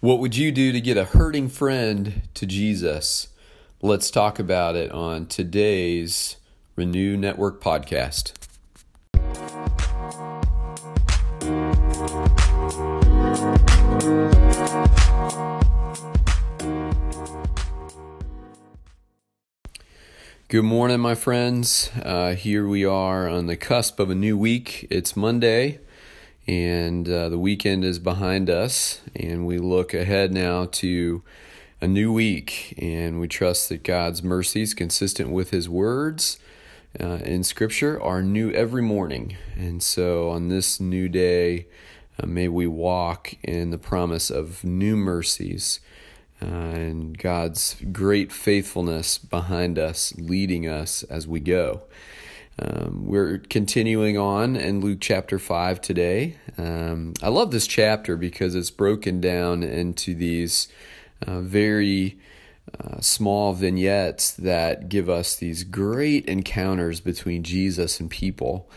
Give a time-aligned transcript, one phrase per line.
[0.00, 3.28] What would you do to get a hurting friend to Jesus?
[3.80, 6.36] Let's talk about it on today's
[6.76, 8.32] Renew Network podcast.
[20.48, 21.90] Good morning, my friends.
[22.02, 24.86] Uh, here we are on the cusp of a new week.
[24.90, 25.80] It's Monday,
[26.48, 31.22] and uh, the weekend is behind us, and we look ahead now to
[31.80, 36.38] a new week, and we trust that God's mercies, consistent with His words
[37.00, 39.36] uh, in Scripture, are new every morning.
[39.56, 41.66] And so, on this new day,
[42.22, 45.80] uh, may we walk in the promise of new mercies.
[46.40, 51.84] Uh, and God's great faithfulness behind us, leading us as we go.
[52.58, 56.36] Um, we're continuing on in Luke chapter 5 today.
[56.56, 60.68] Um, I love this chapter because it's broken down into these
[61.26, 62.18] uh, very
[62.80, 68.70] uh, small vignettes that give us these great encounters between Jesus and people.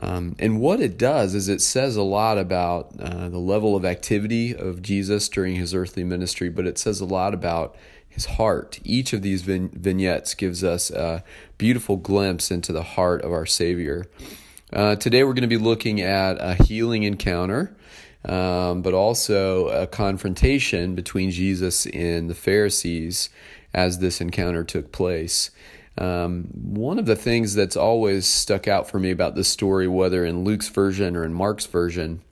[0.00, 3.84] Um, and what it does is it says a lot about uh, the level of
[3.84, 7.76] activity of Jesus during his earthly ministry, but it says a lot about
[8.08, 8.80] his heart.
[8.84, 11.22] Each of these vignettes gives us a
[11.56, 14.06] beautiful glimpse into the heart of our Savior.
[14.72, 17.74] Uh, today we're going to be looking at a healing encounter,
[18.24, 23.30] um, but also a confrontation between Jesus and the Pharisees
[23.72, 25.50] as this encounter took place.
[25.96, 30.24] Um, one of the things that's always stuck out for me about this story, whether
[30.24, 32.22] in Luke's version or in Mark's version,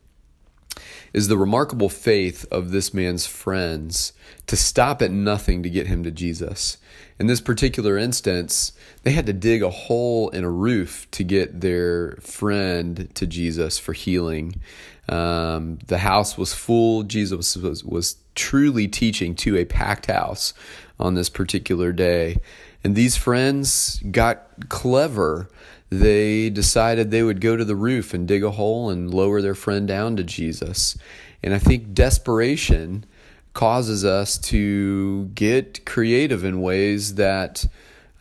[1.17, 4.13] is the remarkable faith of this man's friends
[4.47, 6.77] to stop at nothing to get him to Jesus.
[7.19, 8.73] In this particular instance,
[9.03, 13.79] they had to dig a hole in a roof to get their friend to Jesus
[13.79, 14.61] for healing.
[15.09, 17.03] Um, the house was full.
[17.03, 20.53] Jesus was, was truly teaching to a packed house
[21.01, 22.37] on this particular day.
[22.85, 25.49] And these friends got clever
[25.91, 29.55] they decided they would go to the roof and dig a hole and lower their
[29.55, 30.99] friend down to Jesus.
[31.43, 33.05] And I think desperation
[33.53, 37.67] causes us to get creative in ways that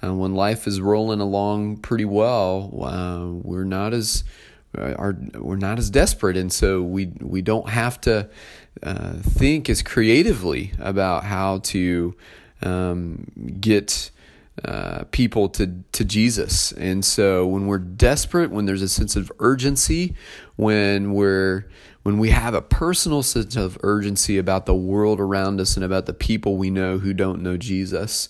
[0.03, 4.23] uh, when life is rolling along pretty well, uh, we're not as
[4.77, 8.29] uh, are we're not as desperate, and so we we don't have to
[8.83, 12.15] uh, think as creatively about how to
[12.61, 13.25] um,
[13.59, 14.11] get
[14.63, 16.71] uh, people to to Jesus.
[16.73, 20.15] And so when we're desperate, when there's a sense of urgency,
[20.55, 21.67] when we're
[22.03, 26.05] when we have a personal sense of urgency about the world around us and about
[26.05, 28.29] the people we know who don't know Jesus,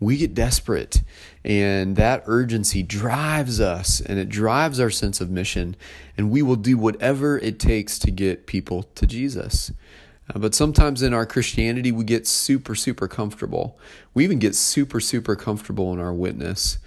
[0.00, 1.02] we get desperate.
[1.44, 5.76] And that urgency drives us and it drives our sense of mission.
[6.16, 9.72] And we will do whatever it takes to get people to Jesus.
[10.34, 13.78] Uh, but sometimes in our Christianity, we get super, super comfortable.
[14.14, 16.78] We even get super, super comfortable in our witness.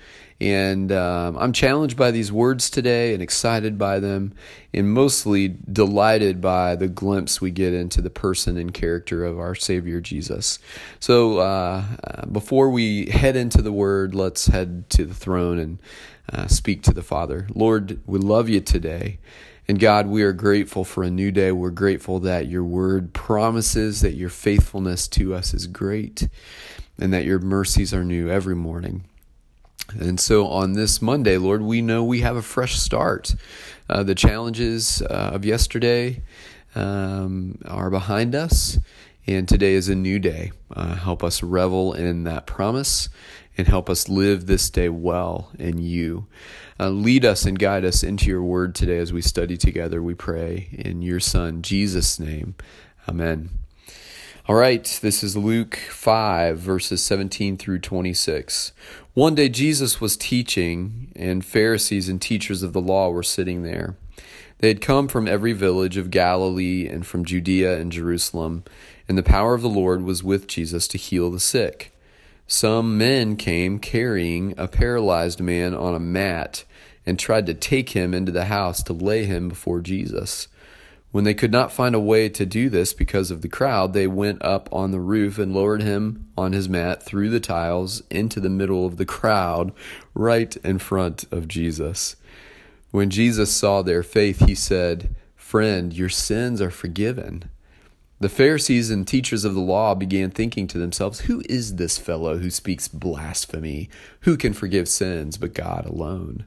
[0.41, 4.33] And um, I'm challenged by these words today and excited by them,
[4.73, 9.53] and mostly delighted by the glimpse we get into the person and character of our
[9.53, 10.57] Savior Jesus.
[10.99, 15.79] So uh, uh, before we head into the word, let's head to the throne and
[16.33, 17.47] uh, speak to the Father.
[17.53, 19.19] Lord, we love you today.
[19.71, 21.53] And God, we are grateful for a new day.
[21.53, 26.27] We're grateful that your word promises that your faithfulness to us is great
[26.99, 29.05] and that your mercies are new every morning.
[29.97, 33.33] And so on this Monday, Lord, we know we have a fresh start.
[33.89, 36.21] Uh, the challenges uh, of yesterday
[36.75, 38.77] um, are behind us,
[39.27, 40.51] and today is a new day.
[40.73, 43.09] Uh, help us revel in that promise
[43.57, 46.27] and help us live this day well in you.
[46.79, 50.15] Uh, lead us and guide us into your word today as we study together, we
[50.15, 50.69] pray.
[50.71, 52.55] In your Son, Jesus' name.
[53.07, 53.49] Amen.
[54.47, 58.71] All right, this is Luke 5, verses 17 through 26.
[59.13, 63.95] One day Jesus was teaching, and Pharisees and teachers of the law were sitting there.
[64.57, 68.63] They had come from every village of Galilee and from Judea and Jerusalem,
[69.11, 71.91] and the power of the Lord was with Jesus to heal the sick.
[72.47, 76.63] Some men came carrying a paralyzed man on a mat
[77.05, 80.47] and tried to take him into the house to lay him before Jesus.
[81.11, 84.07] When they could not find a way to do this because of the crowd, they
[84.07, 88.39] went up on the roof and lowered him on his mat through the tiles into
[88.39, 89.73] the middle of the crowd,
[90.13, 92.15] right in front of Jesus.
[92.91, 97.49] When Jesus saw their faith, he said, Friend, your sins are forgiven.
[98.21, 102.37] The Pharisees and teachers of the law began thinking to themselves, Who is this fellow
[102.37, 103.89] who speaks blasphemy?
[104.21, 106.45] Who can forgive sins but God alone?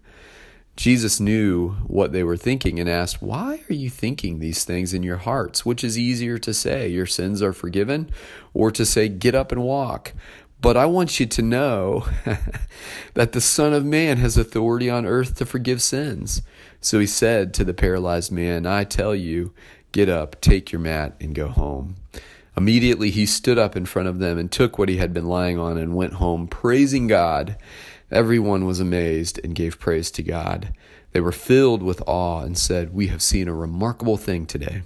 [0.76, 5.02] Jesus knew what they were thinking and asked, Why are you thinking these things in
[5.02, 5.66] your hearts?
[5.66, 8.08] Which is easier to say, Your sins are forgiven,
[8.52, 10.12] or to say, Get up and walk?
[10.60, 12.06] But I want you to know
[13.14, 16.40] that the Son of Man has authority on earth to forgive sins.
[16.80, 19.52] So he said to the paralyzed man, I tell you,
[19.94, 21.94] get up, take your mat, and go home.
[22.56, 25.56] Immediately he stood up in front of them and took what he had been lying
[25.56, 27.56] on and went home, praising God.
[28.10, 30.72] Everyone was amazed and gave praise to God.
[31.12, 34.82] They were filled with awe and said, We have seen a remarkable thing today.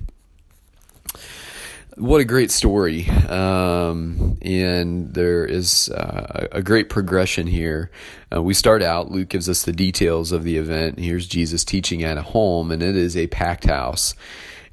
[1.96, 3.08] What a great story.
[3.28, 7.90] Um, and there is uh, a great progression here.
[8.32, 10.98] Uh, we start out, Luke gives us the details of the event.
[10.98, 14.14] Here's Jesus teaching at a home, and it is a packed house.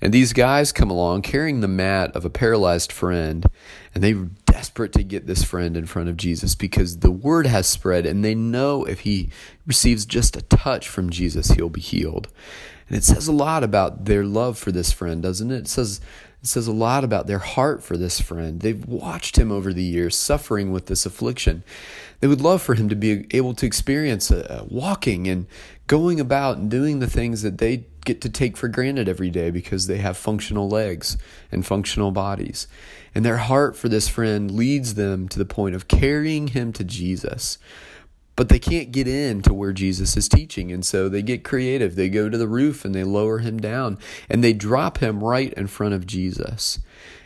[0.01, 3.45] And these guys come along carrying the mat of a paralyzed friend,
[3.93, 7.67] and they're desperate to get this friend in front of Jesus because the word has
[7.67, 9.29] spread, and they know if he
[9.65, 12.27] receives just a touch from Jesus, he'll be healed.
[12.87, 15.57] And it says a lot about their love for this friend, doesn't it?
[15.61, 16.01] It says
[16.45, 18.59] it says a lot about their heart for this friend.
[18.59, 21.63] They've watched him over the years suffering with this affliction.
[22.19, 25.47] They would love for him to be able to experience uh, walking and
[25.87, 29.49] going about and doing the things that they get to take for granted every day
[29.49, 31.17] because they have functional legs
[31.51, 32.67] and functional bodies.
[33.13, 36.83] And their heart for this friend leads them to the point of carrying him to
[36.83, 37.57] Jesus
[38.35, 40.71] but they can't get in to where Jesus is teaching.
[40.71, 41.95] And so they get creative.
[41.95, 43.97] They go to the roof and they lower him down
[44.29, 46.79] and they drop him right in front of Jesus.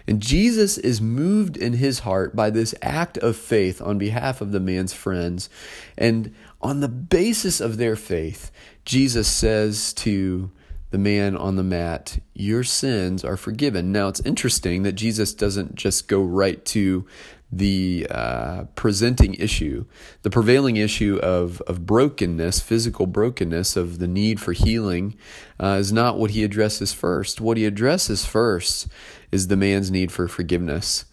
[0.09, 4.51] And Jesus is moved in his heart by this act of faith on behalf of
[4.51, 5.51] the man's friends.
[5.99, 8.49] And on the basis of their faith,
[8.85, 10.49] Jesus says to
[10.89, 13.91] the man on the mat, Your sins are forgiven.
[13.91, 17.05] Now, it's interesting that Jesus doesn't just go right to
[17.51, 19.85] the uh, presenting issue,
[20.21, 25.15] the prevailing issue of, of brokenness, physical brokenness, of the need for healing,
[25.59, 27.41] uh, is not what he addresses first.
[27.41, 28.87] What he addresses first
[29.31, 31.05] is the man's need for forgiveness.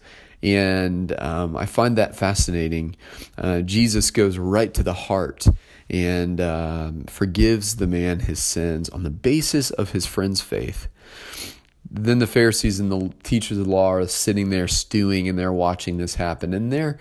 [0.43, 2.95] And um, I find that fascinating.
[3.37, 5.47] Uh, Jesus goes right to the heart
[5.89, 10.87] and um, forgives the man his sins on the basis of his friend's faith
[11.89, 15.53] then the Pharisees and the teachers of the law are sitting there stewing and they're
[15.53, 16.97] watching this happen and they're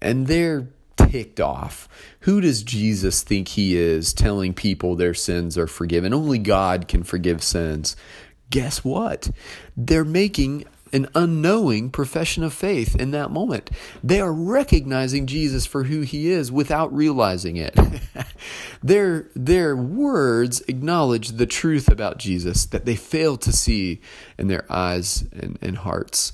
[0.00, 1.88] and they're ticked off.
[2.20, 6.14] Who does Jesus think he is telling people their sins are forgiven?
[6.14, 7.96] Only God can forgive sins.
[8.50, 9.30] Guess what?
[9.76, 13.70] They're making an unknowing profession of faith in that moment.
[14.02, 17.78] They are recognizing Jesus for who he is without realizing it.
[18.82, 24.00] their, their words acknowledge the truth about Jesus that they fail to see
[24.38, 26.32] in their eyes and, and hearts.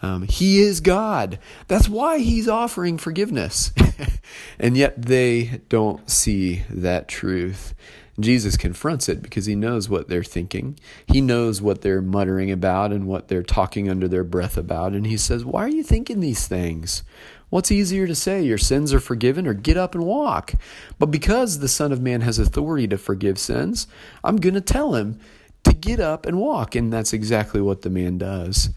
[0.00, 1.38] Um, he is God.
[1.66, 3.72] That's why he's offering forgiveness.
[4.58, 7.74] and yet they don't see that truth.
[8.20, 10.78] Jesus confronts it because he knows what they're thinking.
[11.06, 14.92] He knows what they're muttering about and what they're talking under their breath about.
[14.92, 17.04] And he says, Why are you thinking these things?
[17.50, 20.52] What's easier to say, your sins are forgiven, or get up and walk?
[20.98, 23.86] But because the Son of Man has authority to forgive sins,
[24.22, 25.18] I'm going to tell him
[25.64, 26.74] to get up and walk.
[26.74, 28.70] And that's exactly what the man does.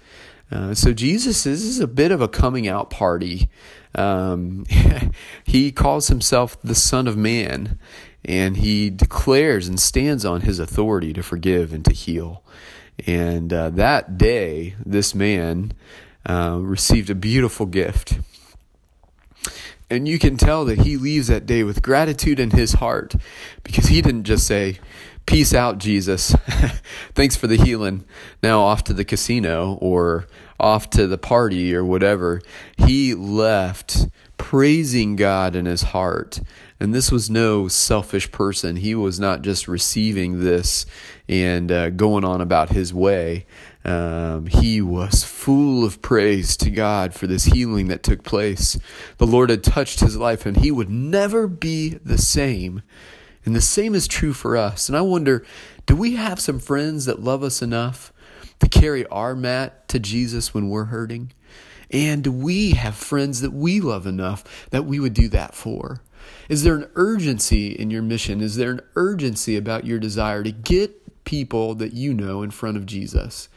[0.52, 3.50] Uh, so Jesus is, is, a bit of a coming out party.
[3.96, 4.66] Um,
[5.46, 7.80] he calls himself the Son of Man,
[8.24, 12.44] and he declares and stands on his authority to forgive and to heal.
[13.08, 15.74] And uh, that day, this man
[16.30, 18.20] uh, received a beautiful gift.
[19.90, 23.16] And you can tell that he leaves that day with gratitude in his heart
[23.63, 24.80] because he didn't just say,
[25.25, 26.32] Peace out, Jesus.
[27.13, 28.06] Thanks for the healing.
[28.42, 30.28] Now off to the casino or
[30.60, 32.42] off to the party or whatever.
[32.78, 34.08] He left
[34.51, 36.41] praising God in his heart
[36.81, 38.75] and this was no selfish person.
[38.75, 40.88] He was not just receiving this
[41.29, 43.46] and uh, going on about his way.
[43.86, 48.79] Um, he was full of praise to God for this healing that took place.
[49.20, 52.81] The Lord had touched his life, and he would never be the same.
[53.46, 54.89] And the same is true for us.
[54.89, 55.46] And I wonder
[55.86, 58.12] do we have some friends that love us enough
[58.60, 61.31] to carry our mat to Jesus when we're hurting?
[61.91, 66.01] And we have friends that we love enough that we would do that for?
[66.48, 68.41] Is there an urgency in your mission?
[68.41, 72.77] Is there an urgency about your desire to get people that you know in front
[72.77, 73.50] of Jesus?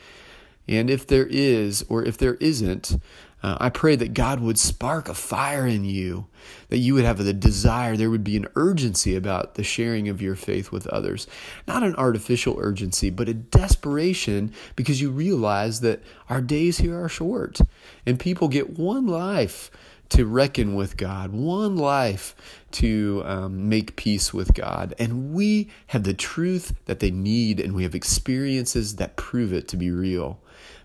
[0.67, 2.97] And if there is, or if there isn't,
[3.45, 6.29] uh, I pray that God would spark a fire in you,
[6.71, 10.23] that you would have the desire, there would be an urgency about the sharing of
[10.23, 11.27] your faith with others.
[11.69, 17.09] Not an artificial urgency, but a desperation because you realize that our days here are
[17.11, 17.61] short
[18.07, 19.71] and people get one life
[20.09, 22.35] to reckon with God, one life
[22.71, 24.95] to um, make peace with God.
[24.99, 29.69] And we have the truth that they need, and we have experiences that prove it
[29.69, 30.41] to be real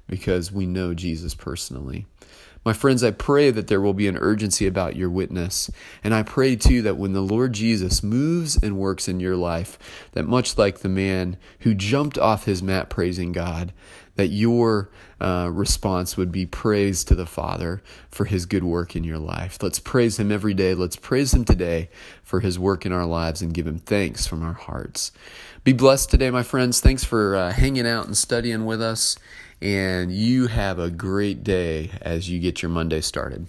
[0.08, 2.06] because we know Jesus personally.
[2.66, 5.72] My friends, I pray that there will be an urgency about your witness.
[6.04, 9.80] And I pray too that when the Lord Jesus moves and works in your life,
[10.12, 13.72] that much like the man who jumped off his mat praising God,
[14.16, 14.90] that your
[15.22, 19.58] uh, response would be praise to the Father for his good work in your life.
[19.62, 20.74] Let's praise him every day.
[20.74, 21.90] Let's praise him today
[22.22, 25.14] for his work in our lives and give him thanks from our hearts.
[25.64, 26.82] Be blessed today, my friends.
[26.82, 29.18] Thanks for uh, hanging out and studying with us
[29.62, 33.48] and you have a great day as you get your Monday started.